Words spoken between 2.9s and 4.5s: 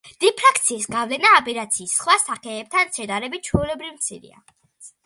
შედარებით, ჩვეულებრივ მცირეა.